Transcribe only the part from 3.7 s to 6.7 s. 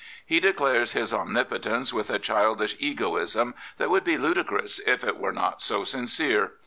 that would be ludicrous if it were not so sincere.